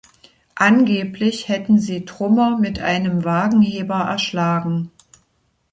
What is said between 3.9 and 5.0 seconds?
erschlagen.